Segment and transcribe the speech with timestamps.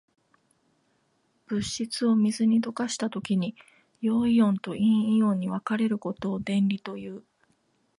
[1.45, 3.55] 物質を水に溶かしたときに、
[4.01, 7.23] 陽イオンと陰イオンに分かれることを電離という。